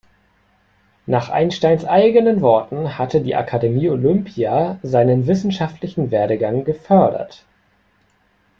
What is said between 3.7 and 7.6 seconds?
Olympia seinen wissenschaftlichen Werdegang gefördert.